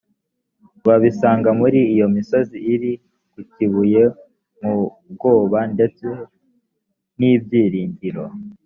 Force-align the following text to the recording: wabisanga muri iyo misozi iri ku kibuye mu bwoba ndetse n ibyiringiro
wabisanga 0.87 1.49
muri 1.59 1.79
iyo 1.93 2.07
misozi 2.15 2.57
iri 2.73 2.91
ku 3.31 3.39
kibuye 3.53 4.03
mu 4.61 4.75
bwoba 5.11 5.59
ndetse 5.73 6.05
n 7.19 7.21
ibyiringiro 7.33 8.23